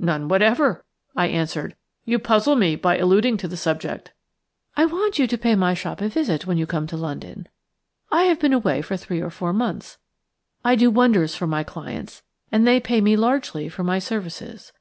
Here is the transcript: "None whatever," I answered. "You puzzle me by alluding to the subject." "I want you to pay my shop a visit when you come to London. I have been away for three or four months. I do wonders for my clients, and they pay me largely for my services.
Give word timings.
"None 0.00 0.26
whatever," 0.26 0.84
I 1.14 1.28
answered. 1.28 1.76
"You 2.04 2.18
puzzle 2.18 2.56
me 2.56 2.74
by 2.74 2.98
alluding 2.98 3.36
to 3.36 3.46
the 3.46 3.56
subject." 3.56 4.12
"I 4.76 4.84
want 4.84 5.20
you 5.20 5.28
to 5.28 5.38
pay 5.38 5.54
my 5.54 5.72
shop 5.72 6.00
a 6.00 6.08
visit 6.08 6.48
when 6.48 6.58
you 6.58 6.66
come 6.66 6.88
to 6.88 6.96
London. 6.96 7.46
I 8.10 8.24
have 8.24 8.40
been 8.40 8.52
away 8.52 8.82
for 8.82 8.96
three 8.96 9.20
or 9.20 9.30
four 9.30 9.52
months. 9.52 9.98
I 10.64 10.74
do 10.74 10.90
wonders 10.90 11.36
for 11.36 11.46
my 11.46 11.62
clients, 11.62 12.24
and 12.50 12.66
they 12.66 12.80
pay 12.80 13.00
me 13.00 13.14
largely 13.14 13.68
for 13.68 13.84
my 13.84 14.00
services. 14.00 14.72